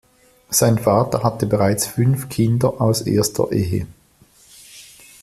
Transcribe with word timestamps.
Sein 0.49 0.79
Vater 0.79 1.21
hatte 1.21 1.45
bereits 1.45 1.85
fünf 1.85 2.27
Kinder 2.27 2.81
aus 2.81 3.01
erster 3.01 3.51
Ehe. 3.51 3.85